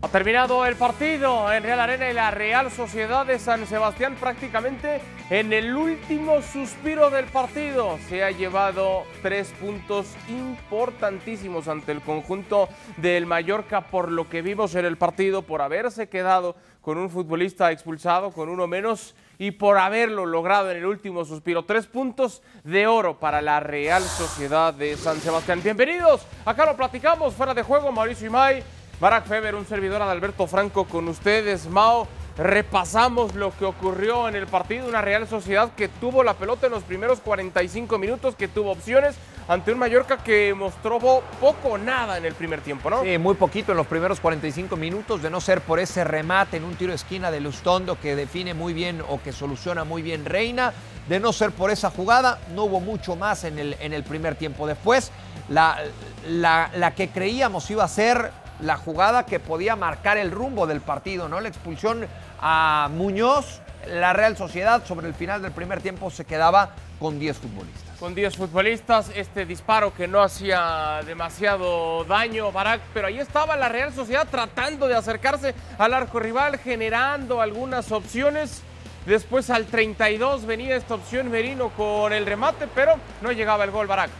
[0.00, 5.00] Ha terminado el partido en Real Arena y la Real Sociedad de San Sebastián prácticamente
[5.28, 7.98] en el último suspiro del partido.
[8.08, 14.76] Se ha llevado tres puntos importantísimos ante el conjunto del Mallorca por lo que vimos
[14.76, 19.78] en el partido, por haberse quedado con un futbolista expulsado, con uno menos y por
[19.78, 21.64] haberlo logrado en el último suspiro.
[21.64, 25.60] Tres puntos de oro para la Real Sociedad de San Sebastián.
[25.60, 28.77] Bienvenidos, acá lo platicamos fuera de juego, Mauricio Imay.
[29.00, 31.68] Barack Feber, un servidor de Alberto Franco con ustedes.
[31.68, 34.88] Mao, repasamos lo que ocurrió en el partido.
[34.88, 39.14] Una Real Sociedad que tuvo la pelota en los primeros 45 minutos, que tuvo opciones
[39.46, 43.02] ante un Mallorca que mostró poco o nada en el primer tiempo, ¿no?
[43.02, 46.64] Sí, muy poquito en los primeros 45 minutos, de no ser por ese remate en
[46.64, 50.24] un tiro de esquina de Lustondo que define muy bien o que soluciona muy bien
[50.24, 50.72] Reina.
[51.08, 54.66] De no ser por esa jugada, no hubo mucho más en el, primer tiempo.
[54.66, 55.12] Después,
[55.48, 58.30] la que creíamos iba a ser
[58.60, 61.40] la jugada que podía marcar el rumbo del partido, ¿no?
[61.40, 62.06] La expulsión
[62.40, 67.36] a Muñoz, la Real Sociedad sobre el final del primer tiempo se quedaba con 10
[67.38, 67.98] futbolistas.
[67.98, 73.68] Con 10 futbolistas, este disparo que no hacía demasiado daño, Barak, pero ahí estaba la
[73.68, 78.62] Real Sociedad tratando de acercarse al arco rival, generando algunas opciones.
[79.06, 83.86] Después al 32 venía esta opción Merino con el remate, pero no llegaba el gol
[83.86, 84.10] Barak.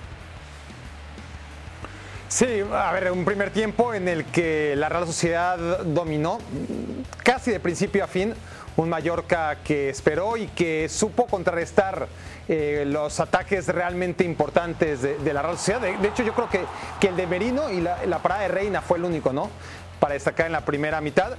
[2.28, 6.38] Sí, a ver, un primer tiempo en el que la Real Sociedad dominó
[7.24, 8.34] casi de principio a fin.
[8.76, 12.06] Un Mallorca que esperó y que supo contrarrestar
[12.46, 15.80] eh, los ataques realmente importantes de, la Real Sociedad.
[15.80, 16.60] De, hecho, yo creo que,
[17.00, 19.48] que el de Merino y la, la, parada de Reina fue el único, ¿no?
[19.98, 21.32] Para destacar en la primera mitad.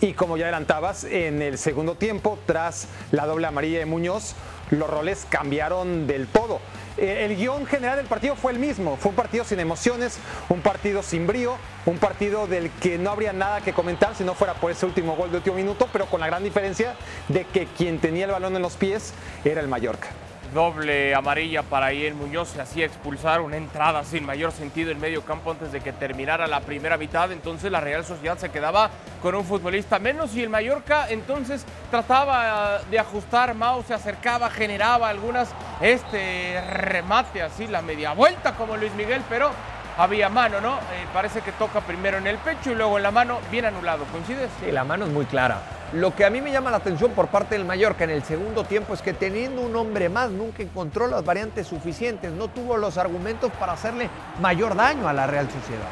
[0.00, 4.36] Y como ya adelantabas, en el segundo tiempo, tras la doble amarilla de Muñoz,
[4.70, 6.60] los roles cambiaron del todo.
[6.98, 8.96] Eh, el guion general del partido fue el mismo.
[8.96, 13.32] Fue un partido sin emociones, un partido sin brío, un partido del que no habría
[13.32, 16.20] nada que comentar si no fuera por ese último gol de último minuto, pero con
[16.20, 16.94] la gran diferencia
[17.28, 19.12] de que quien tenía el balón en los pies
[19.44, 20.08] era el Mallorca
[20.52, 25.22] doble amarilla para Ian Muñoz, se hacía expulsar una entrada sin mayor sentido en medio
[25.22, 28.90] campo antes de que terminara la primera mitad, entonces la Real Sociedad se quedaba
[29.22, 35.08] con un futbolista menos y el Mallorca entonces trataba de ajustar, Mao se acercaba, generaba
[35.08, 35.48] algunas,
[35.80, 39.50] este remate así, la media vuelta como Luis Miguel, pero
[39.96, 40.74] había mano, ¿no?
[40.76, 44.04] Eh, parece que toca primero en el pecho y luego en la mano, bien anulado,
[44.12, 44.50] ¿coincides?
[44.60, 45.60] Sí, la mano es muy clara.
[45.92, 48.64] Lo que a mí me llama la atención por parte del Mallorca en el segundo
[48.64, 52.98] tiempo es que teniendo un hombre más nunca encontró las variantes suficientes, no tuvo los
[52.98, 55.88] argumentos para hacerle mayor daño a la Real Sociedad.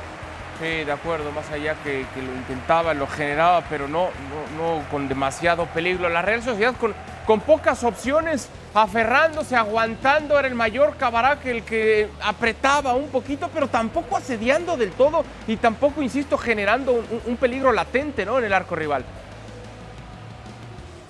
[0.61, 4.09] Sí, de acuerdo, más allá que, lo intentaba, lo generaba, pero no,
[4.57, 6.09] no, con demasiado peligro.
[6.09, 6.95] La Real Sociedad con,
[7.27, 13.67] con pocas opciones, aferrándose, aguantando, era el Mallorca Barak el que apretaba un poquito, pero
[13.67, 18.39] tampoco asediando del todo y tampoco, insisto, generando un, un peligro latente ¿no?
[18.39, 19.05] en el arco rival.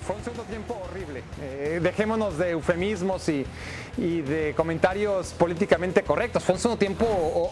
[0.05, 1.23] Fue un segundo tiempo horrible.
[1.41, 3.43] Eh, dejémonos de eufemismos y,
[3.97, 6.43] de comentarios políticamente correctos.
[6.43, 7.05] Fue un segundo tiempo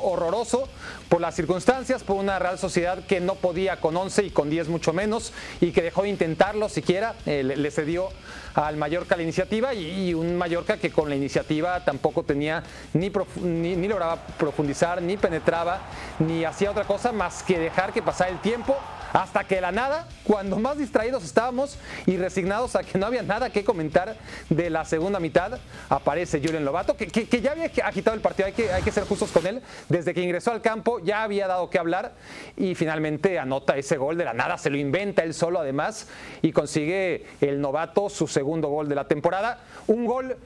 [0.03, 0.67] horroroso
[1.09, 4.67] por las circunstancias, por una Real Sociedad que no podía con 11 y con 10
[4.67, 7.15] mucho menos y que dejó de intentarlo siquiera.
[7.25, 8.09] Eh, le, cedió
[8.53, 12.61] al Mallorca la iniciativa y, un Mallorca que con la iniciativa tampoco tenía
[12.93, 13.11] ni,
[13.41, 15.81] ni, ni lograba profundizar, ni penetraba,
[16.19, 18.77] ni hacía otra cosa más que dejar que pasara el tiempo
[19.13, 23.51] hasta que la nada, cuando más distraídos estábamos y resignados a que no había nada
[23.51, 24.17] que comentar
[24.49, 27.07] de la segunda mitad, aparece Julian Lobato, que,
[27.41, 29.61] ya había agitado el partido, hay que ser justos con él.
[29.87, 32.13] Desde que ingresó al campo ya había dado que hablar
[32.57, 36.07] y finalmente anota ese gol de la nada, se lo inventa él solo además
[36.41, 39.59] y consigue el novato su segundo gol de la temporada.
[39.87, 40.37] Un gol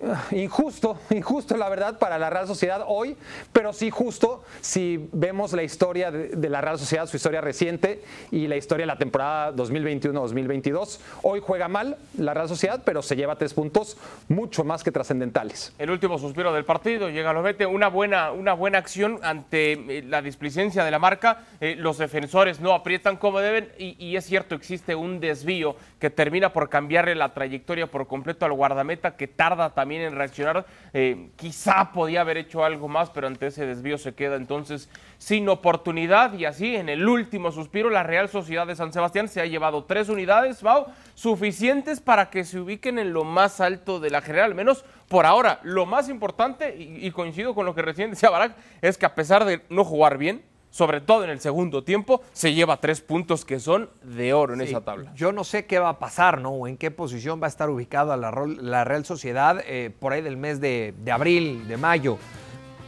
[0.32, 3.16] injusto, injusto la verdad para la Real Sociedad hoy,
[3.52, 8.46] pero sí justo si vemos la historia de, la Real Sociedad, su historia reciente y
[8.46, 11.00] la historia de la temporada 2021-2022.
[11.22, 13.96] Hoy juega mal la Real Sociedad, pero se lleva tres puntos
[14.28, 15.74] mucho más que trascendentales.
[15.78, 19.72] El último suspiro del partido, llega a los 20, una buena, una buena acción ante
[19.72, 24.16] eh, la displicencia de la marca, eh, los defensores no aprietan como deben y, y
[24.16, 29.16] es cierto, existe un desvío que termina por cambiarle la trayectoria por completo al guardameta
[29.16, 30.66] que tarda también también en reaccionar.
[30.92, 35.48] Eh, quizá podía haber hecho algo más, pero ante ese desvío se queda entonces sin
[35.48, 36.34] oportunidad.
[36.34, 39.84] Y así, en el último suspiro, la Real Sociedad de San Sebastián se ha llevado
[39.84, 44.50] tres unidades, Mau, suficientes para que se ubiquen en lo más alto de la general,
[44.50, 45.60] al menos por ahora.
[45.62, 49.14] Lo más importante, y, y coincido con lo que recién decía Barak, es que a
[49.14, 50.42] pesar de no jugar bien,
[50.76, 54.60] sobre todo en el segundo tiempo, se lleva tres puntos que son de oro en
[54.60, 55.10] esa tabla.
[55.14, 56.50] Yo no sé qué va a pasar, ¿no?
[56.50, 60.36] O en qué posición va a estar ubicada la, Real Sociedad eh, por ahí del
[60.36, 62.18] mes de, de abril, de mayo.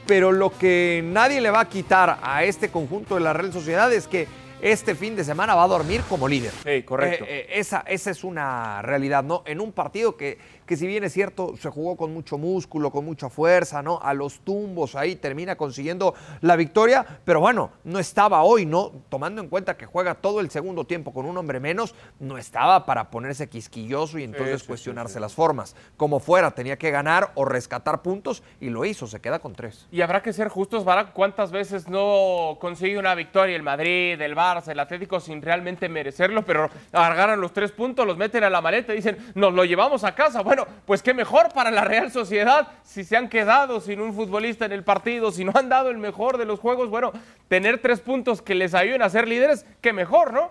[0.06, 3.90] Pero lo que nadie le va a quitar a este conjunto de la Real Sociedad
[3.90, 4.28] es que
[4.60, 6.52] este fin de semana va a dormir como líder.
[6.62, 7.24] Sí, correcto.
[7.24, 9.42] Eh, eh, esa, esa es una realidad, ¿no?
[9.46, 13.04] En un partido que, que si bien es cierto, se jugó con mucho músculo, con
[13.04, 13.98] mucha fuerza, ¿no?
[14.02, 18.92] A los tumbos ahí termina consiguiendo la victoria, pero bueno, no estaba hoy, ¿no?
[19.08, 22.84] Tomando en cuenta que juega todo el segundo tiempo con un hombre menos, no estaba
[22.84, 25.74] para ponerse quisquilloso y entonces cuestionarse las formas.
[25.96, 29.88] Como fuera, tenía que ganar o rescatar puntos y lo hizo, se queda con tres.
[29.90, 34.36] Y habrá que ser justos, Barak, ¿cuántas veces no consigue una victoria el Madrid, el
[34.36, 38.60] Barça, el Atlético sin realmente merecerlo, pero agarran los tres puntos, los meten a la
[38.60, 40.42] maleta y dicen, nos lo llevamos a casa?
[40.42, 44.64] Bueno, pues qué mejor para la Real Sociedad si se han quedado sin un futbolista
[44.64, 47.12] en el partido, si no han dado el mejor de los juegos, bueno,
[47.48, 50.50] tener tres puntos que les ayuden a ser líderes, qué mejor, ¿no?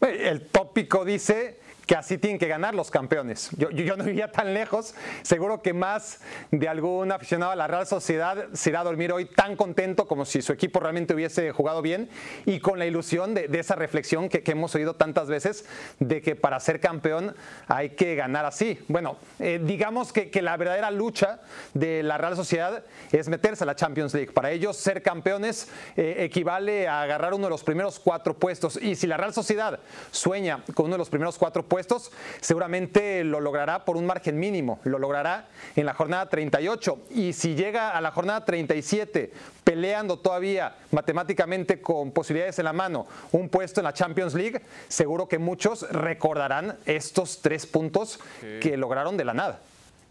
[0.00, 3.50] El tópico dice que así tienen que ganar los campeones.
[3.56, 4.94] Yo, no iría tan lejos.
[5.22, 6.20] Seguro que más
[6.50, 10.24] de algún aficionado a la Real Sociedad se irá a dormir hoy tan contento como
[10.24, 12.08] si su equipo realmente hubiese jugado bien
[12.46, 15.64] y con la ilusión de, esa reflexión que, hemos oído tantas veces
[15.98, 17.34] de que para ser campeón
[17.66, 18.78] hay que ganar así.
[18.88, 21.40] Bueno, eh, digamos que, la verdadera lucha
[21.72, 24.30] de la Real Sociedad es meterse a la Champions League.
[24.32, 28.78] Para ellos ser campeones eh, equivale a agarrar uno de los primeros cuatro puestos.
[28.80, 33.24] Y si la Real Sociedad sueña con uno de los primeros cuatro puestos, puestos, seguramente
[33.24, 36.98] lo logrará por un margen mínimo, lo logrará en la jornada 38.
[37.10, 39.32] Y si llega a la jornada 37
[39.64, 45.26] peleando todavía matemáticamente con posibilidades en la mano un puesto en la Champions League, seguro
[45.26, 48.20] que muchos recordarán estos tres puntos
[48.60, 49.58] que lograron de la nada.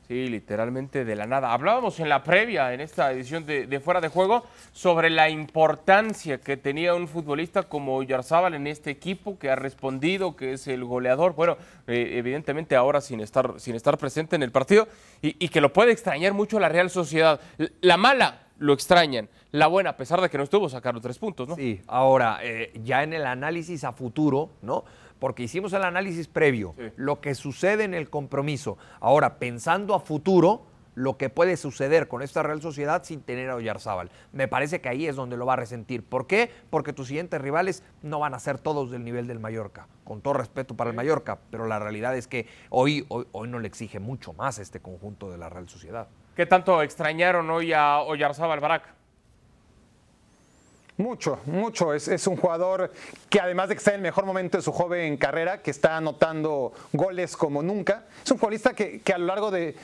[0.08, 1.54] Sí, literalmente de la nada.
[1.54, 6.58] Hablábamos en la previa, en esta edición de, Fuera de Juego, sobre la importancia que
[6.58, 11.36] tenía un futbolista como Yarzábal en este equipo, que ha respondido, que es el goleador.
[11.36, 11.58] Bueno,
[11.88, 14.88] eh, evidentemente ahora sin estar, sin estar presente en el partido
[15.22, 17.40] y, que lo puede extrañar mucho la Real Sociedad.
[17.80, 21.48] La mala lo extrañan, la buena, a pesar de que no estuvo, sacaron tres puntos,
[21.48, 21.56] ¿no?
[21.56, 24.84] Sí, ahora, eh, ya en el análisis a futuro, ¿no?
[25.24, 28.78] Porque hicimos el análisis previo, lo que sucede en el compromiso.
[29.00, 30.66] Ahora, pensando a futuro,
[30.96, 34.12] lo que puede suceder con esta Real Sociedad sin tener a Oyarzábal.
[34.34, 36.04] Me parece que ahí es donde lo va a resentir.
[36.04, 36.52] ¿Por qué?
[36.70, 39.88] Porque tus siguientes rivales no van a ser todos del nivel del Mallorca.
[40.04, 43.60] Con todo respeto para el Mallorca, pero la realidad es que hoy, hoy, hoy no
[43.60, 46.10] le exige mucho más este conjunto de la Real Sociedad.
[46.36, 48.94] ¿Qué tanto extrañaron hoy a Oyarzábal Barak?
[51.04, 51.94] Mucho, mucho.
[51.94, 52.90] Es, un jugador
[53.30, 55.98] que además de que está en el mejor momento de su joven carrera, que está
[55.98, 59.76] anotando goles como nunca, es un futbolista que, a lo largo de,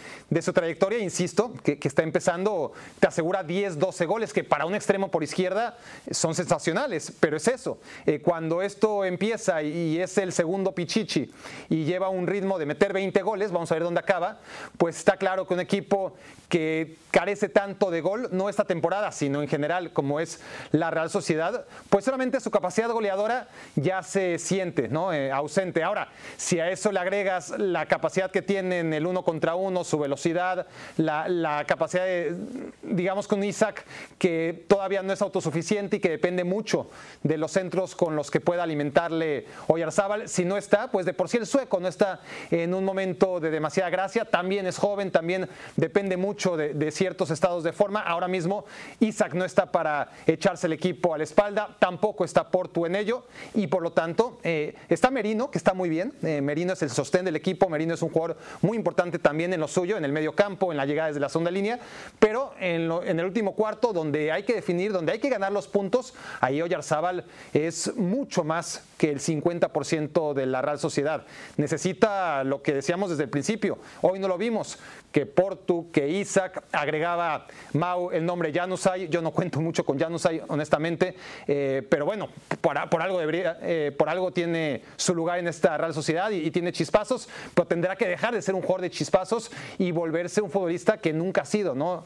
[0.42, 2.72] su trayectoria, insisto, que, está empezando,
[3.02, 5.78] te asegura 10, 12 goles, que para un extremo por izquierda
[6.10, 7.80] son sensacionales, pero es eso.
[8.06, 11.30] Eh, cuando esto empieza y es el segundo Pichichi
[11.68, 14.40] y lleva un ritmo de meter 20 goles, vamos a ver dónde acaba,
[14.78, 16.14] pues está claro que un equipo
[16.50, 20.42] que carece tanto de gol, no esta temporada, sino en general, como es
[20.72, 25.14] la Real Sociedad, pues solamente su capacidad goleadora ya se siente ¿no?
[25.14, 25.84] Eh, ausente.
[25.84, 29.84] Ahora, si a eso le agregas la capacidad que tiene en el uno contra uno,
[29.84, 30.68] su velocidad,
[30.98, 32.36] la, capacidad de,
[32.84, 33.86] digamos, con Isaac,
[34.18, 36.90] que todavía no es autosuficiente y que depende mucho
[37.24, 41.30] de los centros con los que pueda alimentarle Oyarzábal, si no está, pues de por
[41.30, 42.22] sí el sueco no está
[42.52, 47.64] en un momento de demasiada gracia, también es joven, también depende mucho de, ciertos estados
[47.64, 48.00] de forma.
[48.00, 48.66] Ahora mismo
[49.00, 53.26] Isaac no está para echarse el equipo a la espalda, tampoco está Portu en ello
[53.54, 56.14] y por lo tanto eh, está Merino, que está muy bien.
[56.24, 59.60] Eh, Merino es el sostén del equipo, Merino es un jugador muy importante también en
[59.60, 61.80] lo suyo, en el medio campo, en la llegada desde la segunda línea,
[62.20, 65.68] pero en, en el último cuarto, donde hay que definir, donde hay que ganar los
[65.68, 71.26] puntos, ahí Oyarzábal es mucho más que el 50% de la Real Sociedad.
[71.58, 74.78] Necesita lo que decíamos desde el principio, hoy no lo vimos,
[75.12, 80.42] que Portu, que Isaac, agregaba Mau el nombre Janusay, yo no cuento mucho con Janusay,
[80.50, 81.16] honestamente
[81.48, 82.30] eh, pero bueno,
[82.62, 86.74] por, algo debería, eh, por algo tiene su lugar en esta Real Sociedad y, tiene
[86.74, 90.98] chispazos, pero tendrá que dejar de ser un jugador de chispazos y volverse un futbolista
[90.98, 92.04] que nunca ha sido, ¿no?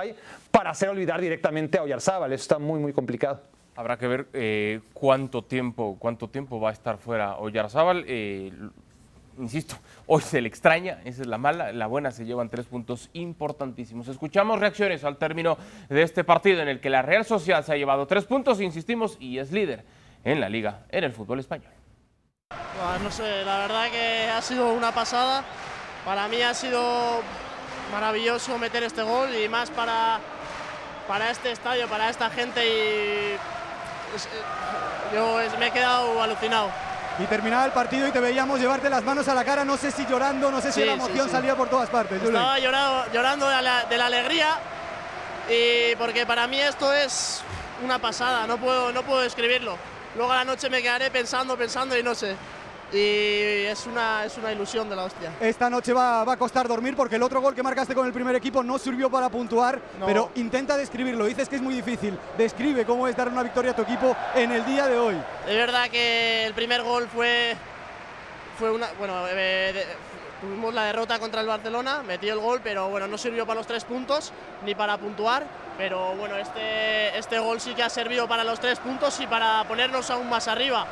[0.00, 0.16] Hay
[0.50, 3.51] para hacer olvidar directamente a Oyarzábal, eso está muy, muy complicado.
[3.74, 8.04] Habrá que ver eh, cuánto tiempo cuánto tiempo va a estar fuera Oyarzábal
[9.38, 9.76] insisto,
[10.06, 14.08] hoy se le extraña, esa es la mala, la buena se llevan tres puntos importantísimos.
[14.08, 15.56] Escuchamos reacciones al término
[15.88, 19.16] de este partido en el que la Real Sociedad se ha llevado tres puntos, insistimos,
[19.20, 19.84] y es líder
[20.24, 21.72] en la liga, en el fútbol español.
[23.02, 25.44] no sé, la verdad que ha sido una pasada.
[26.04, 27.20] Para mí ha sido
[27.92, 30.18] maravilloso meter este gol y más para,
[31.06, 33.36] para este estadio, para esta gente y
[35.12, 36.70] yo me he quedado alucinado
[37.18, 39.90] y terminaba el partido y te veíamos llevarte las manos a la cara, no sé
[39.90, 42.22] si llorando, no sé si la emoción salía por todas partes.
[42.22, 43.62] Estaba llorando, llorando de,
[43.98, 44.58] la, alegría
[45.48, 47.42] y porque para mí esto es
[47.84, 49.76] una pasada, no puedo, no puedo describirlo.
[50.16, 52.36] Luego a la noche me quedaré pensando, pensando y no sé.
[52.92, 55.32] Y es una, es una ilusión de la hostia.
[55.40, 58.12] Esta noche va, va a costar dormir porque el otro gol que marcaste con el
[58.12, 60.04] primer equipo no sirvió para puntuar, No.
[60.06, 61.24] pero intenta describirlo.
[61.24, 62.18] Dices que es muy difícil.
[62.36, 65.16] Describe cómo es dar una victoria a tu equipo en el día de hoy.
[65.48, 67.56] Es verdad que el primer gol fue,
[68.58, 68.88] fue una.
[68.98, 69.86] Bueno, eh, de-
[70.42, 73.66] tuvimos la derrota contra el Barcelona, metió el gol, pero bueno, no sirvió para los
[73.66, 74.32] tres puntos
[74.66, 75.44] ni para puntuar.
[75.78, 79.64] Pero bueno, este, este gol sí que ha servido para los tres puntos y para
[79.64, 80.86] ponernos aún más arriba.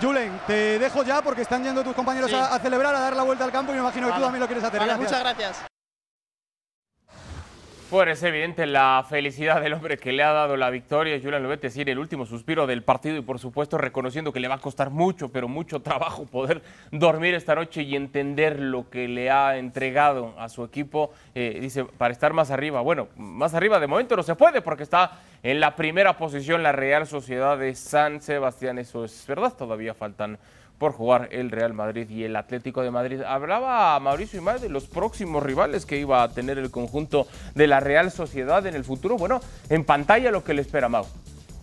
[0.00, 2.36] Julen, te dejo ya porque están yendo tus compañeros Sí.
[2.36, 4.40] a, a celebrar, a dar la vuelta al campo y me imagino que tú también
[4.40, 4.80] lo quieres hacer.
[4.80, 5.10] Vale, Gracias.
[5.10, 5.71] muchas gracias.
[7.92, 11.82] Pues es evidente la felicidad del hombre que le ha dado la victoria, Julian Lopetegui,
[11.90, 15.28] el último suspiro del partido y por supuesto reconociendo que le va a costar mucho,
[15.28, 20.48] pero mucho trabajo poder dormir esta noche y entender lo que le ha entregado a
[20.48, 22.80] su equipo, eh, dice, para estar más arriba.
[22.80, 26.72] Bueno, más arriba de momento no se puede porque está en la primera posición la
[26.72, 30.38] Real Sociedad de San Sebastián, eso es verdad, todavía faltan
[30.82, 33.20] por jugar el Real Madrid y el Atlético de Madrid.
[33.22, 37.78] Hablaba Mauricio Imay de los próximos rivales que iba a tener el conjunto de la
[37.78, 39.16] Real Sociedad en el futuro.
[39.16, 41.04] Bueno, en pantalla lo que le espera Mau.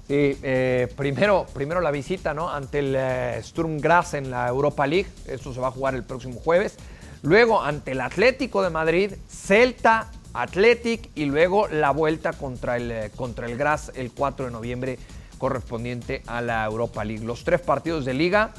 [0.08, 2.50] Sí, eh, primero, primero la visita ¿no?
[2.50, 5.10] ante el eh, Sturm Graz en la Europa League.
[5.28, 6.78] Esto se va a jugar el próximo jueves.
[7.22, 13.12] Luego ante el Atlético de Madrid, Celta, Athletic y luego la vuelta contra el, eh,
[13.14, 14.98] contra el Graz el 4 de noviembre
[15.40, 17.26] correspondiente a la Europa League.
[17.26, 18.52] Los tres partidos de liga,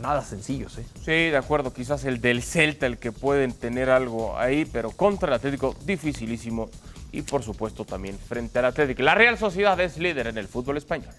[0.00, 0.78] nada sencillos.
[0.78, 0.86] ¿eh?
[1.04, 5.28] Sí, de acuerdo, quizás el del Celta, el que pueden tener algo ahí, pero contra
[5.28, 6.70] el Atlético, dificilísimo.
[7.10, 9.02] Y por supuesto también frente al Atlético.
[9.02, 11.14] La Real Sociedad es líder en el fútbol español.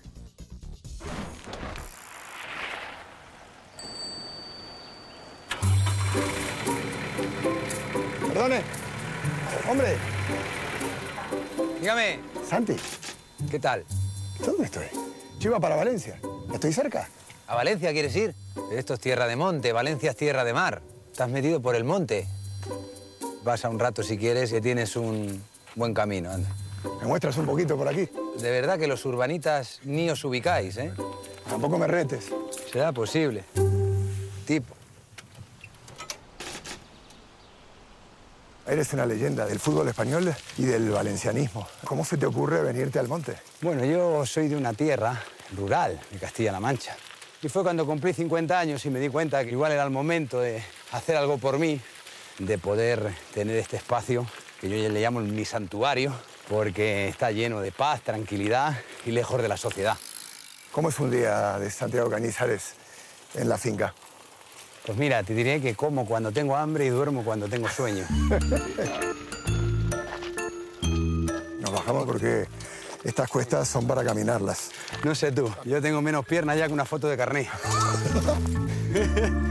[8.27, 8.61] Perdone.
[9.67, 9.97] Hombre,
[11.79, 12.75] Dígame, Santi,
[13.49, 13.85] ¿qué tal?
[14.45, 14.85] ¿dónde estoy?
[15.39, 16.19] Yo iba para Valencia.
[16.53, 17.07] ¿Estoy cerca?
[17.49, 18.35] ¿A Valencia quieres ir?
[18.71, 20.83] Esto es tierra de monte, Valencia es tierra de mar.
[21.11, 22.27] Estás metido por el monte.
[23.43, 26.47] Vas a un rato si quieres que tienes un buen camino, anda.
[27.01, 28.07] ¿Me muestras un poquito por aquí?
[28.37, 30.91] De verdad que los urbanitas ni os ubicáis, ¿eh?
[31.49, 32.25] Tampoco me retes.
[32.71, 33.43] Será posible.
[34.45, 34.75] Tipo.
[38.67, 41.67] Eres una leyenda del fútbol español y del valencianismo.
[41.83, 43.37] ¿Cómo se te ocurre venirte al monte?
[43.61, 45.19] Bueno, yo soy de una tierra
[45.57, 46.95] rural, de Castilla-La Mancha.
[47.41, 50.41] Y fue cuando cumplí 50 años y me di cuenta que igual era el momento
[50.41, 51.79] de hacer algo por mí,
[52.37, 54.27] de poder tener este espacio
[54.59, 56.13] que yo ya le llamo mi santuario,
[56.49, 59.97] porque está lleno de paz, tranquilidad y lejos de la sociedad.
[60.73, 62.73] ¿Cómo es un día de Santiago Cañizares
[63.35, 63.93] en la finca?
[64.85, 68.05] Pues mira, te diré que como cuando tengo hambre y duermo cuando tengo sueño.
[71.61, 72.47] Nos bajamos porque
[73.03, 74.71] estas cuestas son para caminarlas.
[75.03, 77.49] No sé tú, yo tengo menos piernas ya que una foto de carné.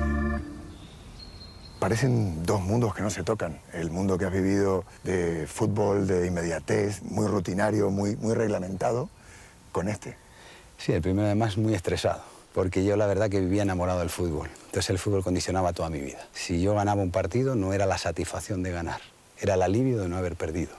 [1.79, 3.61] Parecen dos mundos que no se tocan.
[3.73, 9.09] El mundo que has vivido de fútbol, de inmediatez, muy rutinario, muy, muy reglamentado,
[9.71, 10.17] con este.
[10.77, 14.49] Sí, el primero además muy estresado, porque yo la verdad que vivía enamorado del fútbol.
[14.67, 16.27] Entonces el fútbol condicionaba toda mi vida.
[16.33, 19.01] Si yo ganaba un partido no era la satisfacción de ganar,
[19.41, 20.73] era el alivio de no haber perdido.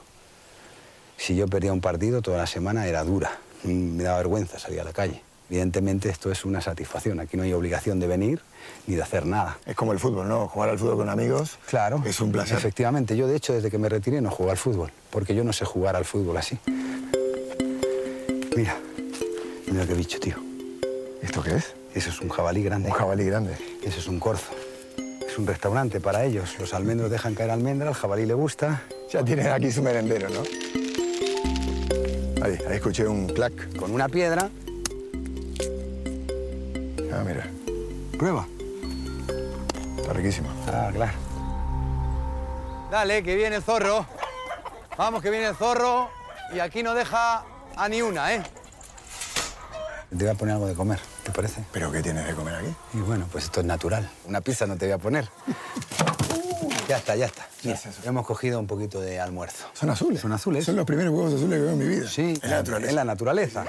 [1.20, 3.30] Si yo perdía un partido toda la semana era dura,
[3.62, 5.20] Mm, me daba vergüenza salir a la calle.
[5.50, 8.40] Evidentemente esto es una satisfacción, aquí no hay obligación de venir
[8.86, 9.58] ni de hacer nada.
[9.66, 10.48] Es como el fútbol, ¿no?
[10.48, 12.02] Jugar al fútbol con amigos Claro.
[12.06, 12.56] es un placer.
[12.56, 15.52] Efectivamente, yo de hecho desde que me retiré no juego al fútbol, porque yo no
[15.52, 16.58] sé jugar al fútbol así.
[18.56, 18.76] Mira,
[19.70, 20.36] mira qué bicho, tío.
[21.20, 21.74] ¿Esto qué es?
[21.94, 22.88] Eso es un jabalí grande.
[22.88, 23.56] Un jabalí grande.
[23.84, 24.52] Eso es un corzo.
[25.28, 26.56] Es un restaurante para ellos.
[26.58, 28.84] Los almendros dejan caer almendra, al jabalí le gusta.
[29.12, 30.42] Ya tienen aquí su merendero, ¿no?
[32.42, 33.76] Ahí, ahí escuché un clac.
[33.76, 34.48] Con una piedra,
[37.12, 37.44] Ah, mira,
[38.16, 38.46] prueba.
[39.98, 40.48] está riquísimo.
[40.68, 41.12] Ah, claro.
[42.90, 44.06] Dale, que viene el zorro.
[44.96, 46.08] Vamos, que viene el zorro.
[46.54, 47.44] Y aquí no deja
[47.76, 48.42] a ni una, ¿eh?
[50.10, 51.62] Te voy a poner algo de comer, ¿te parece?
[51.72, 52.74] ¿Pero qué tienes de comer aquí?
[52.94, 54.08] Y bueno, pues esto es natural.
[54.26, 55.28] Una pizza no te voy a poner.
[56.90, 57.46] Ya está, ya está.
[57.62, 58.00] Mira, es eso?
[58.04, 59.66] hemos cogido un poquito de almuerzo.
[59.74, 60.20] Son azules.
[60.20, 60.64] Son azules.
[60.64, 62.08] Son los primeros huevos azules que veo en mi vida.
[62.08, 62.90] Sí, En la naturaleza.
[62.90, 63.64] En la naturaleza.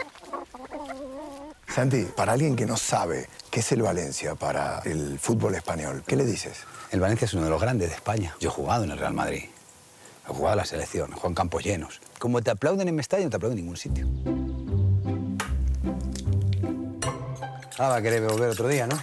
[1.67, 6.15] Santi, para alguien que no sabe qué es el Valencia para el fútbol español, ¿qué
[6.15, 6.63] le dices?
[6.89, 8.35] El Valencia es uno de los grandes de España.
[8.39, 9.43] Yo he jugado en el Real Madrid.
[10.27, 12.01] He jugado en la selección, he jugado en campos llenos.
[12.17, 14.07] Como te aplauden en Mestalla, no te aplauden en ningún sitio.
[17.77, 18.99] Ah, va a querer volver otro día, ¿no?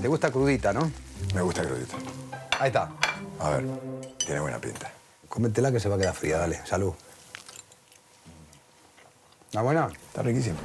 [0.00, 0.90] Te gusta crudita, ¿no?
[1.34, 1.96] Me gusta crudito.
[2.58, 2.90] Ahí está.
[3.38, 3.66] A ver,
[4.18, 4.92] tiene buena pinta.
[5.28, 6.60] Cómetela que se va a quedar fría, dale.
[6.66, 6.92] Salud.
[9.46, 9.88] ¿Está buena?
[9.88, 10.58] Está riquísimo.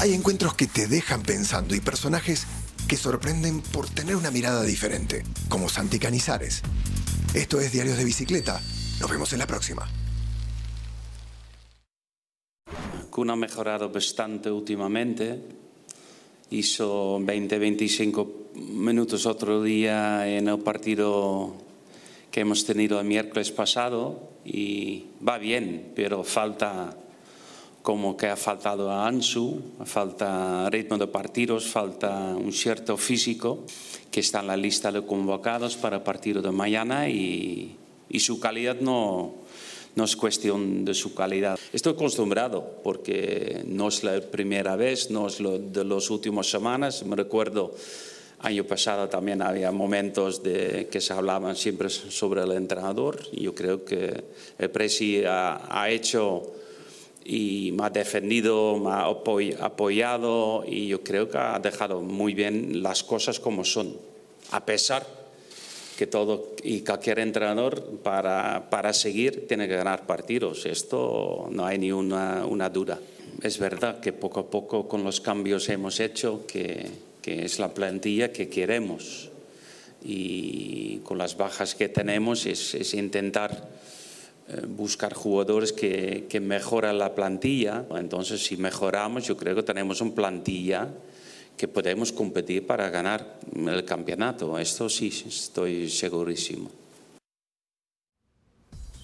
[0.00, 2.46] Hay encuentros que te dejan pensando y personajes
[2.86, 6.62] que sorprenden por tener una mirada diferente, como Santi Canizares.
[7.34, 8.60] Esto es Diarios de Bicicleta.
[9.00, 9.88] Nos vemos en la próxima.
[13.10, 15.42] Kun ha mejorado bastante últimamente.
[16.50, 21.54] Hizo 20-25 minutos otro día en el partido
[22.30, 26.96] que hemos tenido el miércoles pasado y va bien, pero falta
[27.82, 33.64] como que ha faltado a Ansu, falta ritmo de partidos, falta un cierto físico
[34.10, 37.76] que está en la lista de convocados para el partido de mañana y,
[38.10, 39.34] y su calidad no,
[39.94, 41.58] no es cuestión de su calidad.
[41.72, 47.04] Estoy acostumbrado porque no es la primera vez, no es lo de las últimas semanas.
[47.04, 47.74] Me recuerdo,
[48.40, 53.18] año pasado también había momentos de que se hablaban siempre sobre el entrenador.
[53.32, 54.24] Yo creo que
[54.58, 56.52] el Presi ha, ha hecho
[57.24, 59.06] y me ha defendido, me ha
[59.64, 63.96] apoyado y yo creo que ha dejado muy bien las cosas como son,
[64.50, 65.06] a pesar
[65.98, 70.64] que todo y cualquier entrenador para, para seguir tiene que ganar partidos.
[70.64, 73.00] Esto no hay ni una, una duda.
[73.42, 76.86] Es verdad que poco a poco con los cambios hemos hecho que,
[77.44, 79.30] es la plantilla que queremos
[80.02, 83.68] y con las bajas que tenemos es, es intentar
[84.68, 87.84] buscar jugadores que, que mejoran la plantilla.
[87.96, 90.88] Entonces, si mejoramos, yo creo que tenemos una plantilla
[91.56, 94.58] que podemos competir para ganar el campeonato.
[94.58, 96.70] Esto sí, estoy segurísimo.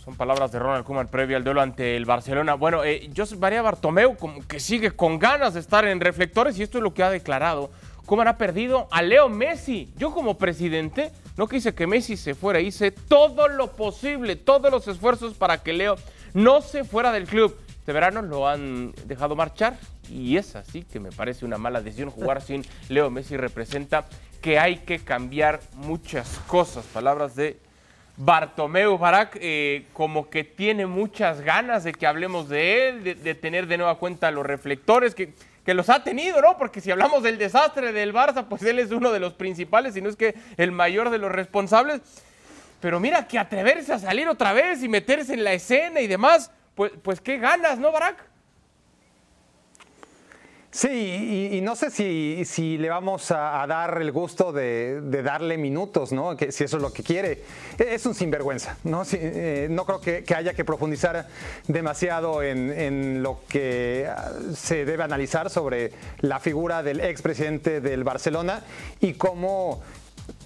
[0.05, 2.55] Son palabras de Ronald Koeman previo al duelo ante el Barcelona.
[2.55, 6.63] Bueno, eh, Josep María Bartomeu como que sigue con ganas de estar en reflectores y
[6.63, 7.71] esto es lo que ha declarado.
[8.07, 9.93] Koeman ha perdido a Leo Messi.
[9.97, 14.87] Yo como presidente no quise que Messi se fuera, hice todo lo posible, todos los
[14.89, 15.97] esfuerzos para que Leo
[16.35, 17.57] no se fuera del club.
[17.79, 19.79] Este verano lo han dejado marchar
[20.11, 24.07] y es así que me parece una mala decisión jugar sin Leo Messi representa
[24.41, 26.85] que hay que cambiar muchas cosas.
[26.87, 27.59] Palabras de
[28.17, 33.35] Bartomeu Barak, eh, como que tiene muchas ganas de que hablemos de él, de, de
[33.35, 35.33] tener de nueva cuenta los reflectores, que,
[35.65, 36.57] que, los ha tenido, ¿no?
[36.59, 40.01] Porque si hablamos del desastre del Barça, pues él es uno de los principales, si
[40.01, 42.01] no es que el mayor de los responsables.
[42.81, 46.51] Pero mira que atreverse a salir otra vez y meterse en la escena y demás,
[46.75, 48.34] pues, pues qué ganas, ¿no, Barak?
[50.75, 55.57] Sí, y, no sé si, si le vamos a, dar el gusto de, de, darle
[55.57, 56.37] minutos, ¿no?
[56.37, 57.45] Que, si eso es lo que quiere.
[57.79, 59.05] Es un sinvergüenza, ¿no?
[59.05, 61.29] Si, eh, no creo que, que, haya que profundizar
[61.69, 64.11] demasiado en, en, lo que
[64.57, 68.65] se debe analizar sobre la figura del expresidente del Barcelona
[69.01, 69.81] y cómo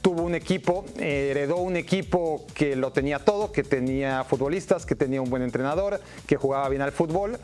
[0.03, 5.23] tuvo un equipo, heredó un equipo que lo tenía todo, que tenía futbolistas, que tenía
[5.23, 7.39] un buen entrenador, que jugaba bien al fútbol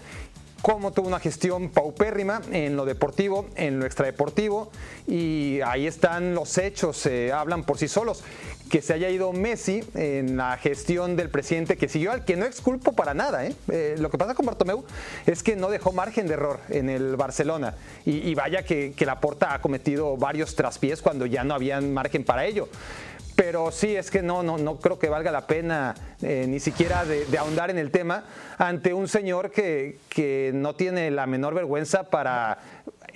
[0.64, 4.72] cómo tuvo una gestión paupérrima en lo deportivo, en lo extradeportivo,
[5.07, 8.24] y ahí están los hechos, hablan por sí solos.
[8.70, 12.46] Que se haya ido Messi en la gestión del presidente que siguió al que no
[12.46, 13.44] exculpo para nada.
[13.44, 13.55] ¿eh?
[13.70, 14.87] Eh, lo que pasa con Bartomeu
[15.27, 17.74] es que no dejó margen de error en el Barcelona.
[18.07, 22.46] Y, vaya que, que Laporta ha cometido varios traspiés cuando ya no había margen para
[22.46, 22.70] ello
[23.36, 27.04] pero sí es que no, no, no creo que valga la pena eh, ni siquiera
[27.04, 28.24] de, de, ahondar en el tema
[28.58, 32.58] ante un señor que, que no tiene la menor vergüenza para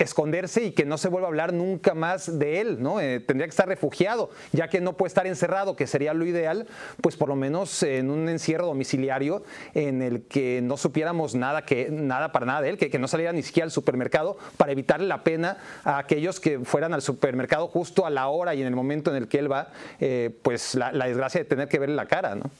[0.05, 3.01] esconderse y que no se vuelva a hablar nunca más de él, ¿no?
[3.01, 6.67] Eh, tendría que estar refugiado, ya que no puede estar encerrado, que sería lo ideal,
[7.01, 9.43] pues por lo menos en un encierro domiciliario
[9.75, 13.09] en el que no supiéramos nada, que, nada para nada de él, que, que no
[13.09, 17.69] saliera ni siquiera al supermercado para evitarle la pena a aquellos que fueran al supermercado
[17.69, 20.75] justo a la hora y en el momento en el que él va, eh, pues
[20.75, 22.51] la, la, desgracia de tener que verle la cara, ¿no?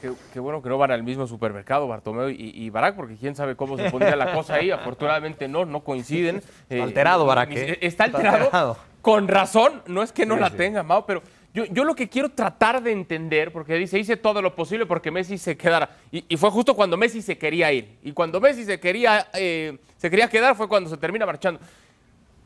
[0.00, 3.34] Qué, qué, bueno que no van al mismo supermercado, Bartomeu y, y, Barak, porque quién
[3.34, 4.70] sabe cómo se pondría la cosa ahí.
[4.72, 6.42] Afortunadamente no, no coinciden.
[6.68, 7.24] Eh, alterado.
[7.32, 7.78] ¿eh?
[7.80, 9.82] Está, alterado, está alterado, con razón.
[9.86, 10.56] No es que no sí, la sí.
[10.56, 11.22] tenga, Mao, pero
[11.54, 15.10] yo, yo, lo que quiero tratar de entender, porque dice, hice todo lo posible porque
[15.10, 15.88] Messi se quedara.
[16.12, 17.96] Y, y fue justo cuando Messi se quería ir.
[18.02, 21.60] Y cuando Messi se quería, eh, se quería quedar fue cuando se termina marchando.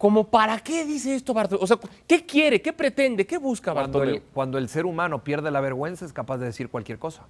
[0.01, 1.63] ¿Como para qué dice esto Bartolomé?
[1.63, 2.63] O sea, ¿qué quiere?
[2.63, 3.27] ¿Qué pretende?
[3.27, 4.17] ¿Qué busca cuando Bartolomé?
[4.17, 7.25] El, cuando el ser humano pierde la vergüenza es capaz de decir cualquier cosa.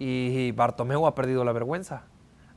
[0.00, 2.02] Y Bartomeu ha perdido la vergüenza.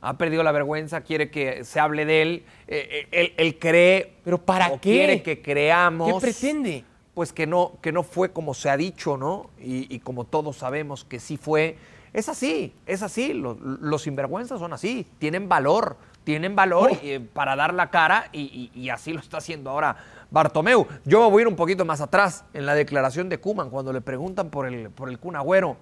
[0.00, 2.44] Ha perdido la vergüenza, quiere que se hable de él.
[2.66, 4.16] Eh, él, él, cree.
[4.24, 4.78] ¿Pero para qué?
[4.80, 6.14] Quiere que creamos.
[6.14, 6.84] ¿Qué pretende?
[7.14, 9.50] Pues que no, que no fue como se ha dicho, ¿no?
[9.60, 11.76] Y, y como todos sabemos que sí fue.
[12.12, 13.32] Es así, es así.
[13.32, 15.06] Los, los sinvergüenzas son así.
[15.20, 16.98] Tienen valor, tienen valor oh.
[17.02, 19.96] eh, para dar la cara y, y, y, así lo está haciendo ahora
[20.30, 20.86] Bartomeu.
[21.04, 24.00] Yo voy a ir un poquito más atrás en la declaración de Kuman cuando le
[24.00, 25.76] preguntan por el, por el Kun Agüero.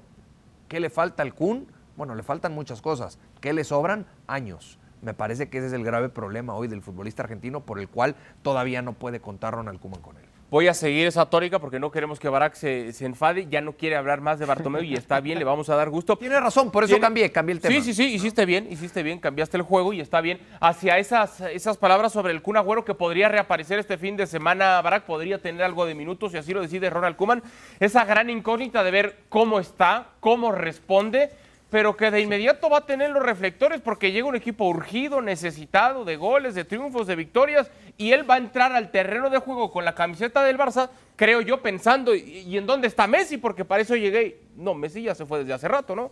[0.68, 1.66] ¿Qué le falta al Kun?
[1.96, 3.18] Bueno, le faltan muchas cosas.
[3.40, 4.06] ¿Qué le sobran?
[4.26, 4.78] Años.
[5.00, 8.14] Me parece que ese es el grave problema hoy del futbolista argentino por el cual
[8.42, 10.31] todavía no puede contar Ronald Koeman con él.
[10.52, 13.46] Voy a seguir esa tórica porque no queremos que Barak se, se, enfade.
[13.48, 16.14] Ya no quiere hablar más de Bartomeu y está bien, le vamos a dar gusto.
[16.18, 17.00] Tiene razón, por eso Tiene...
[17.00, 17.74] cambié, cambié el tema.
[17.74, 20.40] Sí, sí, sí, hiciste bien, hiciste bien, cambiaste el juego y está bien.
[20.60, 24.82] Hacia esas, esas palabras sobre el Kun Agüero que podría reaparecer este fin de semana,
[24.82, 27.42] Barak podría tener algo de minutos y así lo decide Ronald Koeman.
[27.80, 31.30] Esa gran incógnita de ver cómo está, cómo responde
[31.72, 36.04] pero que de inmediato va a tener los reflectores porque llega un equipo urgido, necesitado
[36.04, 39.72] de goles, de triunfos, de victorias, y él va a entrar al terreno de juego
[39.72, 43.38] con la camiseta del Barça, creo yo, pensando, ¿y, y en dónde está Messi?
[43.38, 44.42] Porque para eso llegué.
[44.54, 46.10] No, Messi ya se fue desde hace rato, ¿no?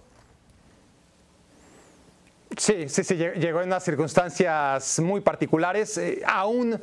[2.56, 5.96] Sí, sí, sí, llegó en unas circunstancias muy particulares.
[5.98, 6.80] Eh, aún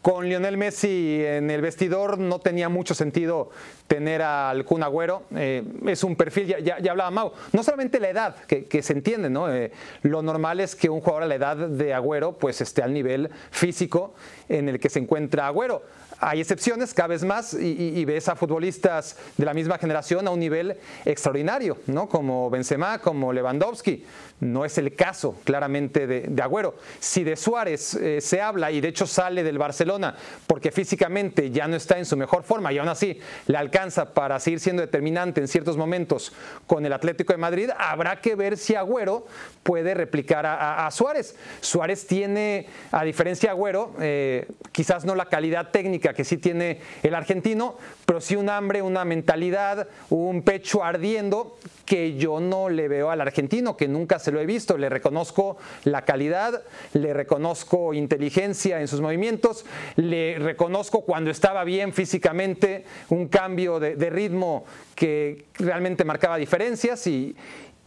[0.00, 3.50] con Lionel Messi en el vestidor no tenía mucho sentido
[3.86, 5.24] tener al Kun Agüero.
[5.36, 8.94] Eh, es un perfil, ya, ya, hablaba Mau, no solamente la edad, que, que se
[8.94, 9.52] entiende, ¿no?
[9.52, 12.94] Eh, lo normal es que un jugador a la edad de Agüero pues esté al
[12.94, 14.14] nivel físico
[14.48, 15.82] en el que se encuentra Agüero.
[16.20, 20.40] Hay excepciones cada vez más y, ves a futbolistas de la misma generación a un
[20.40, 22.08] nivel extraordinario, ¿no?
[22.08, 24.04] Como Benzema, como Lewandowski.
[24.40, 26.76] No es el caso claramente de, Agüero.
[26.98, 31.68] Si de Suárez eh, se habla y de hecho sale del Barcelona porque físicamente ya
[31.68, 35.42] no está en su mejor forma y aún así le alcanza para seguir siendo determinante
[35.42, 36.32] en ciertos momentos
[36.66, 39.26] con el Atlético de Madrid, habrá que ver si Agüero
[39.62, 41.36] puede replicar a Suárez.
[41.60, 46.80] Suárez tiene, a diferencia de Agüero, eh, quizás no la calidad técnica que sí tiene
[47.02, 52.86] el argentino, pero sí un hambre, una mentalidad, un pecho ardiendo que yo no le
[52.86, 54.78] veo al argentino, que nunca se lo he visto.
[54.78, 59.64] Le reconozco la calidad, le reconozco inteligencia en sus movimientos,
[59.96, 67.06] le reconozco cuando estaba bien físicamente un cambio de, de ritmo que realmente marcaba diferencias
[67.06, 67.34] y,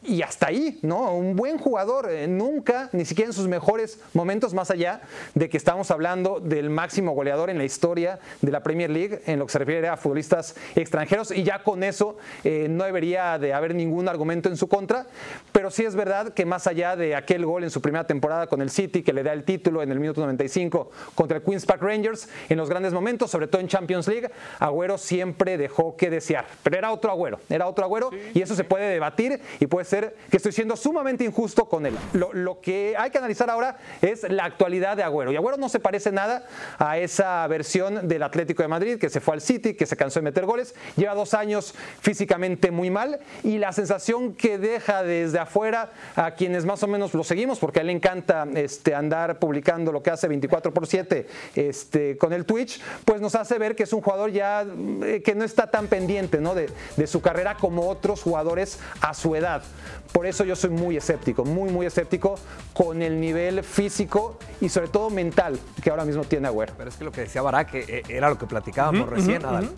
[0.06, 1.16] y hasta ahí, ¿no?
[1.16, 5.02] Un buen jugador, eh, nunca, ni siquiera en sus mejores momentos, más allá
[5.34, 9.39] de que estamos hablando del máximo goleador en la historia de la Premier League, en
[9.39, 13.54] lo que se refiere a futbolistas extranjeros, y ya con eso eh, no debería de
[13.54, 15.08] haber ningún argumento en su contra,
[15.52, 18.62] pero sí es verdad que más allá de aquel gol en su primera temporada con
[18.62, 21.82] el City, que le da el título en el minuto 95 contra el Queen's Park
[21.82, 26.46] Rangers, en los grandes momentos, sobre todo en Champions League, Agüero siempre dejó que desear,
[26.63, 28.18] pero era otro Agüero, era otro Agüero, sí.
[28.34, 31.95] y eso se puede debatir y puede ser que estoy siendo sumamente injusto con él.
[32.13, 35.32] Lo, que hay que analizar ahora es la actualidad de Agüero.
[35.32, 36.45] Y Agüero no se parece nada
[36.79, 40.19] a esa versión del Atlético de Madrid que se fue al City, que se cansó
[40.19, 40.73] de meter goles.
[40.95, 46.65] Lleva dos años físicamente muy mal y la sensación que deja desde afuera a quienes
[46.65, 50.12] más o menos lo seguimos, porque a él le encanta este, andar publicando lo que
[50.12, 54.01] hace 24 por 7 este, con el Twitch, pues nos hace ver que es un
[54.01, 54.65] jugador ya
[55.03, 56.56] eh, que no está tan pendiente ¿no?
[56.56, 59.63] de su carrera como otros jugadores a su edad.
[60.12, 62.36] Por eso yo soy muy escéptico, muy, muy escéptico
[62.74, 66.74] con el nivel físico y sobre todo mental que ahora mismo tiene Agüero.
[66.78, 69.43] Pero es que lo que decía Barak eh, era lo que platicábamos uh -huh, recién,
[69.43, 69.50] uh -huh.
[69.50, 69.69] Adal.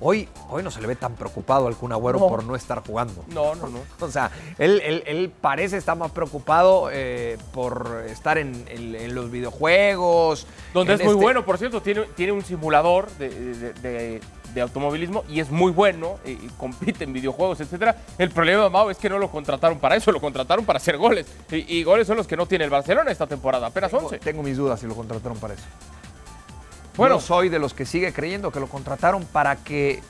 [0.00, 2.28] Hoy, hoy no se le ve tan preocupado al Kun Agüero no.
[2.28, 3.24] por no estar jugando.
[3.28, 3.78] No, no, no.
[4.00, 9.14] O sea, él, él, él parece estar más preocupado eh, por estar en, en, en,
[9.14, 10.46] los videojuegos.
[10.72, 11.22] Donde es muy este...
[11.22, 14.20] bueno, por cierto, tiene, tiene un simulador de, de, de
[14.54, 17.96] de automovilismo y es muy bueno, y, y compite en videojuegos, etcétera.
[18.18, 21.26] El problema, Mau, es que no lo contrataron para eso, lo contrataron para hacer goles.
[21.50, 24.18] Y, y goles son los que no tiene el Barcelona esta temporada, apenas tengo, 11.
[24.18, 25.64] Tengo mis dudas si lo contrataron para eso.
[26.96, 30.00] Bueno, Yo soy de los que sigue creyendo que lo contrataron para que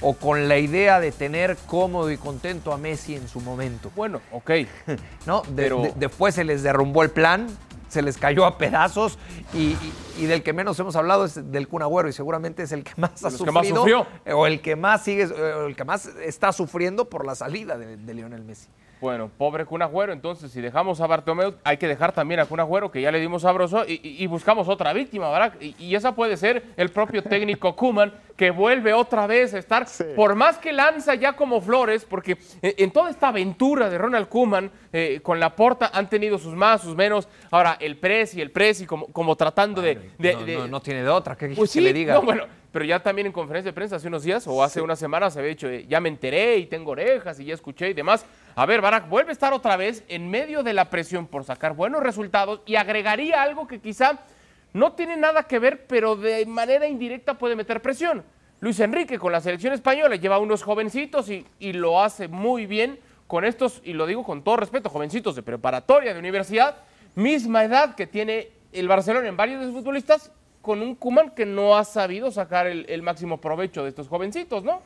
[0.00, 3.90] o con la idea de tener cómodo y contento a Messi en su momento.
[3.94, 4.50] Bueno, ok.
[5.26, 5.82] no, de, Pero...
[5.82, 7.46] de, después se les derrumbó el plan,
[7.94, 9.18] se les cayó a pedazos
[9.54, 12.72] y, y, y, del que menos hemos hablado es del Kun Agüero y seguramente es
[12.72, 14.06] el que más ha sufrido que más sufrió.
[14.34, 17.96] o el que más sigue o el que más está sufriendo por la salida de,
[17.96, 18.68] de Lionel Messi.
[19.04, 22.58] Bueno, pobre Kun Agüero, entonces si dejamos a Bartomeu, hay que dejar también a Kun
[22.58, 25.52] Agüero, que ya le dimos sabroso, y, y, y buscamos otra víctima, ¿verdad?
[25.60, 29.86] Y, y, esa puede ser el propio técnico Kuman, que vuelve otra vez a estar,
[29.86, 30.04] sí.
[30.16, 34.70] por más que lanza ya como flores, porque en toda esta aventura de Ronald Kuman
[34.90, 38.86] eh, con la porta han tenido sus más, sus menos, ahora el Presi, el Presi,
[38.86, 41.82] como, como tratando de, de, no, de, no, no, tiene de otra, ¿qué pues sí,
[41.82, 42.14] le diga?
[42.14, 44.84] No, bueno, pero ya también en conferencia de prensa hace unos días o hace sí.
[44.84, 47.90] unas semanas se había dicho, eh, ya me enteré y tengo orejas y ya escuché
[47.90, 48.26] y demás.
[48.56, 51.74] A ver, Barack vuelve a estar otra vez en medio de la presión por sacar
[51.74, 54.20] buenos resultados y agregaría algo que quizá
[54.72, 58.22] no tiene nada que ver, pero de manera indirecta puede meter presión.
[58.60, 63.44] Luis Enrique con la selección española lleva unos jovencitos y, lo hace muy bien con
[63.44, 66.76] estos, y lo digo con todo respeto, jovencitos de preparatoria, de universidad,
[67.16, 70.30] misma edad que tiene el Barcelona en varios de sus futbolistas,
[70.62, 74.80] con un Kuman que no ha sabido sacar el máximo provecho de estos jovencitos, ¿no?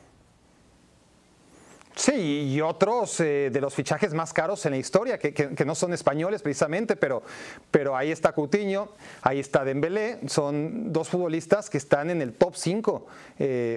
[2.00, 5.64] Sí, y otros eh, de los fichajes más caros en la historia, que, que- que
[5.64, 7.24] no son españoles precisamente, pero,
[7.72, 12.54] pero ahí está Coutinho, ahí está Dembélé, son dos futbolistas que están en el top
[12.54, 13.06] 5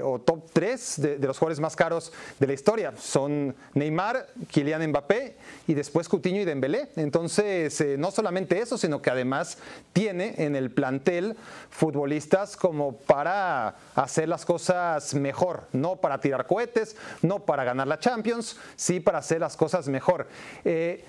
[0.03, 2.93] o top 3 de, de los jugadores más caros de la historia.
[2.95, 5.35] Son Neymar, Kylian Mbappé
[5.67, 6.89] y después Coutinho y Dembélé.
[6.97, 9.57] Entonces, eh, no solamente eso, sino que además
[9.93, 11.35] tiene en el plantel
[11.71, 17.99] futbolistas como para hacer las cosas mejor, no para tirar cohetes, no para ganar la
[18.11, 20.27] Champions, sí para hacer las cosas mejor.
[20.65, 21.03] Eh,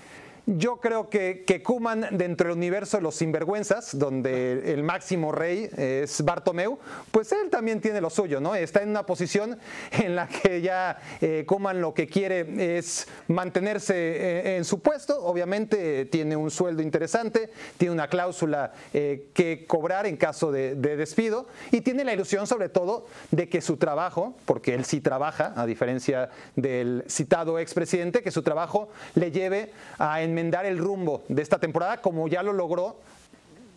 [0.47, 5.71] yo creo que, que Kuman, dentro del universo de los sinvergüenzas, donde el máximo rey
[5.77, 6.79] es Bartomeu,
[7.11, 8.55] pues él también tiene lo suyo, ¿no?
[8.55, 9.59] Está en una posición
[9.93, 15.25] en la que ya eh, Kuman lo que quiere es mantenerse eh, en su puesto.
[15.25, 20.97] Obviamente tiene un sueldo interesante, tiene una cláusula eh, que cobrar en caso de, de
[20.97, 25.53] despido y tiene la ilusión, sobre todo, de que su trabajo, porque él sí trabaja,
[25.57, 31.43] a diferencia del citado expresidente, que su trabajo le lleve a enmendar el rumbo de
[31.43, 32.97] esta temporada, como ya lo logró,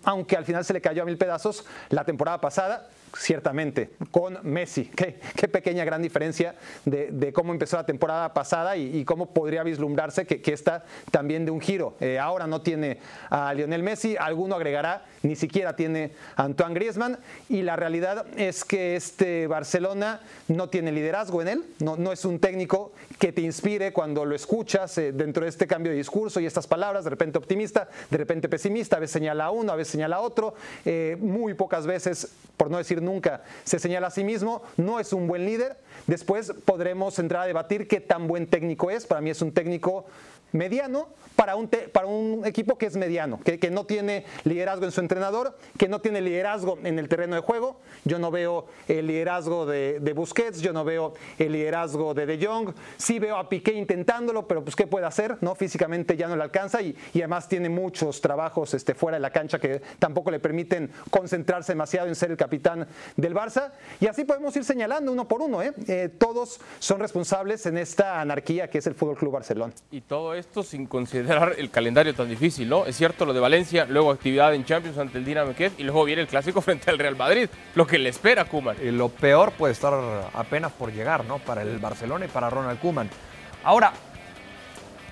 [0.03, 4.85] aunque al final se le cayó a mil pedazos la temporada pasada, ciertamente, con Messi.
[4.95, 10.25] Qué, qué pequeña gran diferencia de, cómo empezó la temporada pasada y, cómo podría vislumbrarse
[10.25, 11.95] que, que está también de un giro.
[11.99, 12.99] Eh, ahora no tiene
[13.29, 17.17] a Lionel Messi, alguno agregará, ni siquiera tiene a Antoine Griezmann
[17.49, 22.25] y la realidad es que este Barcelona no tiene liderazgo en él, no, no es
[22.25, 26.39] un técnico que te inspire cuando lo escuchas eh, dentro de este cambio de discurso
[26.39, 29.75] y estas palabras, de repente optimista, de repente pesimista, a veces señala a uno, a
[29.75, 34.11] veces señala a otro, eh, muy pocas veces, por no decir nunca, se señala a
[34.11, 35.77] sí mismo, no es un buen líder.
[36.07, 40.05] Después podremos entrar a debatir qué tan buen técnico es, para mí es un técnico
[40.55, 44.85] mediano para un, te- para un equipo que es mediano, que, que no tiene liderazgo
[44.85, 47.81] en su entrenador, que no tiene liderazgo en el terreno de juego.
[48.05, 52.45] Yo no veo el liderazgo de, de Busquets, yo no veo el liderazgo de De
[52.45, 52.73] Jong.
[52.97, 55.55] Sí veo a Piqué intentándolo, pero pues qué puede hacer, ¿no?
[55.55, 59.31] Físicamente ya no le alcanza y, y además tiene muchos trabajos este, fuera de la
[59.31, 62.87] cancha que tampoco le permiten concentrarse demasiado en ser el capitán
[63.17, 63.71] del Barça.
[63.99, 65.73] Y así podemos ir señalando uno por uno, ¿eh?
[65.87, 69.73] Eh, todos son responsables en esta anarquía que es el Fútbol Club Barcelona.
[69.91, 72.85] Y todo sin considerar el calendario tan difícil, ¿no?
[72.85, 76.05] Es cierto lo de Valencia, luego actividad en Champions ante el Dinamo Kiev y luego
[76.05, 78.77] viene el clásico frente al Real Madrid, lo que le espera a Koeman.
[78.81, 79.93] Y lo peor puede estar
[80.33, 81.39] apenas por llegar, ¿no?
[81.39, 83.09] Para el Barcelona y para Ronald Koeman.
[83.63, 83.91] Ahora,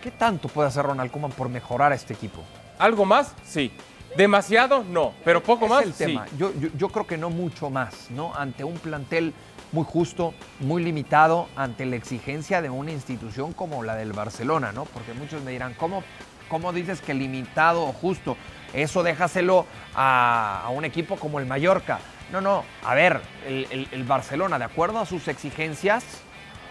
[0.01, 2.41] ¿qué tanto puede hacer Ronald Koeman por mejorar a este equipo?
[2.79, 3.33] ¿Algo más?
[3.43, 3.71] Sí.
[4.15, 4.83] ¿Demasiado?
[4.83, 5.13] No.
[5.25, 6.05] Pero poco Es más, el sí.
[6.05, 6.25] tema.
[6.37, 8.33] Yo, yo- yo creo que no mucho más, ¿no?
[8.35, 9.33] Ante un plantel
[9.73, 14.85] muy justo, muy limitado, ante la exigencia de una institución como la del Barcelona, ¿no?
[14.85, 16.03] Porque muchos me dirán, ¿cómo,
[16.47, 18.37] cómo dices que limitado o justo?
[18.71, 21.99] Eso déjaselo a, un equipo como el Mallorca.
[22.31, 26.23] No, no, a ver, el Barcelona, de acuerdo a sus exigencias,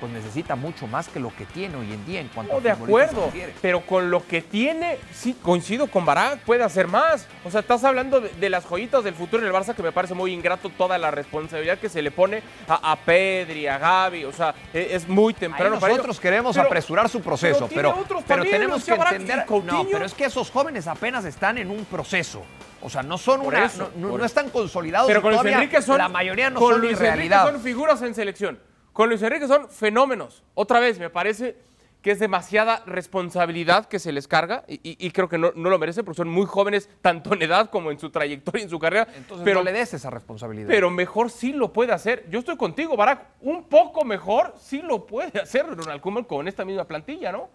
[0.03, 2.63] pues necesita mucho más que lo que tiene hoy en día en cuanto a de
[2.63, 7.29] se acuerdo, pero con lo que tiene, sí, coincido con Barak, puede hacer más.
[7.45, 9.93] O sea, estás hablando de, de las joyitas del futuro en el Barça que me
[9.93, 14.25] parece muy ingrato toda la responsabilidad que se le pone a, a Pedri, a Gaby,
[14.25, 18.05] o sea, e- es, muy Ahí temprano para nosotros queremos Pero- apresurar su proceso, pero,
[18.27, 19.47] pero tenemos que Barak, entender.
[19.49, 22.43] No, pero es que esos jóvenes apenas están en un proceso.
[22.81, 25.07] O sea, no son una, eso, no, están consolidados.
[25.07, 25.99] Pero con Luis Enrique son.
[25.99, 27.43] La mayoría no con son Luis ni realidad.
[27.43, 28.59] Enrique son figuras en selección.
[28.93, 30.43] Con Luis Enrique son fenómenos.
[30.55, 31.57] Otra vez, me parece
[32.03, 35.71] que es demasiada responsabilidad que se les carga y, y- y creo que no, no
[35.71, 38.71] lo merecen porque son muy jóvenes, tanto en edad como en su trayectoria y en
[38.71, 39.07] su carrera.
[39.15, 40.67] Entonces pero, no le des esa responsabilidad.
[40.69, 42.27] pero mejor sí lo puede hacer.
[42.29, 43.25] Yo estoy contigo, Barack.
[43.43, 47.49] Un poco mejor sí lo puede hacer Ronald Koeman con esta misma plantilla, ¿no?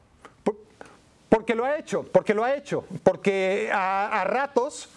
[1.30, 4.90] Porque lo ha hecho, porque lo ha hecho, porque a, a ratos,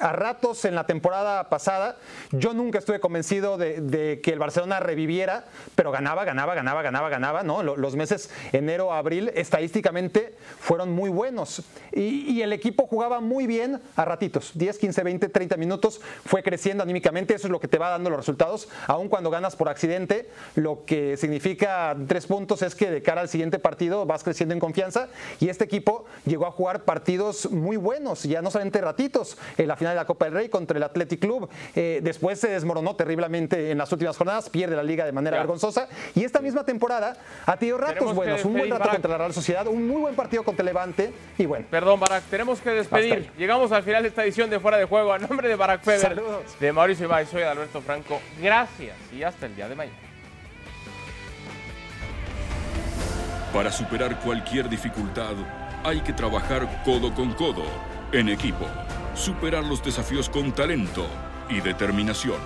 [0.00, 1.96] a ratos en la temporada pasada,
[2.32, 5.44] yo nunca estuve convencido de, que el Barcelona reviviera,
[5.76, 7.62] pero ganaba, ganaba, ganaba, ganaba, ganaba, ¿no?
[7.62, 11.62] Lo- Los meses enero, abril, estadísticamente fueron muy buenos.
[11.92, 16.42] Y, y el equipo jugaba muy bien a ratitos, 10, 15, 20, 30 minutos, fue
[16.42, 19.68] creciendo anímicamente, eso es lo que te va dando los resultados, aun cuando ganas por
[19.68, 24.54] accidente, lo que significa tres puntos es que de cara al siguiente partido vas creciendo
[24.54, 25.08] en confianza
[25.40, 29.76] y este equipo llegó a jugar partidos muy buenos, ya no solamente ratitos, en la
[29.76, 33.70] final de la Copa del Rey contra el Athletic Club, eh, después se desmoronó terriblemente
[33.70, 35.42] en las últimas jornadas, pierde la liga de manera Ya.
[35.42, 38.92] vergonzosa y esta misma temporada ha tenido ratos Tenemos buenos, un buen rato Barak.
[38.94, 41.66] contra la Real Sociedad, un muy buen partido contra el Levante y bueno.
[41.70, 43.30] Perdón, Barack, tenemos que despedir.
[43.36, 45.12] Llegamos al final de esta edición de Fuera de Juego.
[45.12, 46.58] A nombre de Barack Feber, Saludos.
[46.60, 48.20] de Mauricio Ibáez, soy Alberto Franco.
[48.40, 49.96] Gracias y hasta el día de mañana.
[53.52, 55.32] Para superar cualquier dificultad,
[55.84, 57.64] hay que trabajar codo con codo,
[58.12, 58.66] en equipo.
[59.14, 61.06] Superar los desafíos con talento
[61.48, 62.38] y determinación.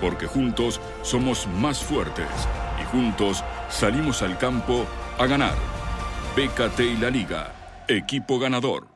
[0.00, 2.28] Porque juntos somos más fuertes
[2.80, 4.86] y juntos salimos al campo
[5.18, 5.54] A ganar.
[6.36, 7.52] BKT y la Liga.
[7.88, 8.95] Equipo ganador.